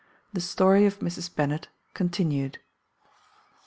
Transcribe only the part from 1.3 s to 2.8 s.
Bennet continued.